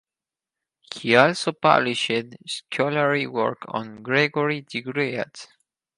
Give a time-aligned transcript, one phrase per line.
[0.95, 2.09] He also published
[2.47, 5.45] scholarly work on Gregory the Great.